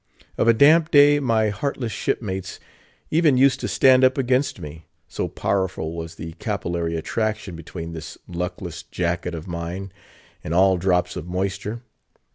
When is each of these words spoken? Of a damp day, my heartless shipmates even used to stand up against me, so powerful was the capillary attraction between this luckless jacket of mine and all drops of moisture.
Of 0.35 0.47
a 0.47 0.53
damp 0.55 0.89
day, 0.89 1.19
my 1.19 1.49
heartless 1.49 1.91
shipmates 1.91 2.59
even 3.11 3.37
used 3.37 3.59
to 3.59 3.67
stand 3.67 4.03
up 4.03 4.17
against 4.17 4.59
me, 4.59 4.87
so 5.07 5.27
powerful 5.27 5.91
was 5.93 6.15
the 6.15 6.33
capillary 6.39 6.95
attraction 6.95 7.55
between 7.55 7.93
this 7.93 8.17
luckless 8.27 8.81
jacket 8.81 9.35
of 9.35 9.47
mine 9.47 9.91
and 10.43 10.55
all 10.55 10.77
drops 10.77 11.15
of 11.15 11.27
moisture. 11.27 11.83